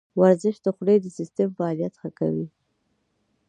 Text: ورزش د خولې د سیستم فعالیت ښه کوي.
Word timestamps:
ورزش 0.21 0.55
د 0.65 0.67
خولې 0.75 0.95
د 1.01 1.07
سیستم 1.17 1.47
فعالیت 1.57 1.93
ښه 2.01 2.09
کوي. 2.19 2.47